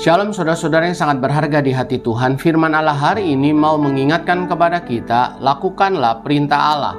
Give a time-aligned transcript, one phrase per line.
[0.00, 2.40] Shalom saudara-saudara yang sangat berharga di hati Tuhan.
[2.40, 6.96] Firman Allah hari ini mau mengingatkan kepada kita, lakukanlah perintah Allah.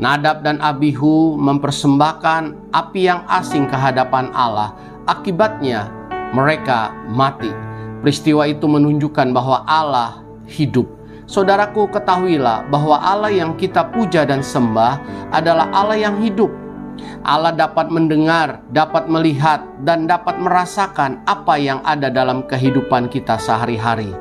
[0.00, 4.72] Nadab dan Abihu mempersembahkan api yang asing ke hadapan Allah.
[5.04, 5.92] Akibatnya
[6.32, 7.52] mereka mati.
[8.00, 10.88] Peristiwa itu menunjukkan bahwa Allah hidup.
[11.28, 14.96] Saudaraku ketahuilah bahwa Allah yang kita puja dan sembah
[15.28, 16.48] adalah Allah yang hidup
[17.22, 24.12] Allah dapat mendengar, dapat melihat, dan dapat merasakan apa yang ada dalam kehidupan kita sehari-hari.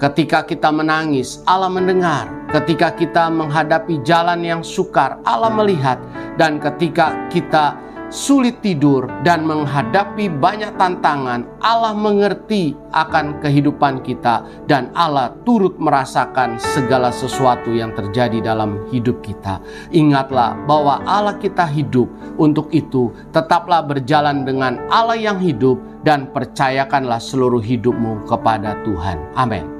[0.00, 2.24] Ketika kita menangis, Allah mendengar.
[2.48, 6.00] Ketika kita menghadapi jalan yang sukar, Allah melihat.
[6.40, 7.76] Dan ketika kita
[8.10, 16.58] sulit tidur dan menghadapi banyak tantangan, Allah mengerti akan kehidupan kita dan Allah turut merasakan
[16.58, 19.62] segala sesuatu yang terjadi dalam hidup kita.
[19.94, 27.22] Ingatlah bahwa Allah kita hidup, untuk itu tetaplah berjalan dengan Allah yang hidup dan percayakanlah
[27.22, 29.16] seluruh hidupmu kepada Tuhan.
[29.38, 29.79] Amin.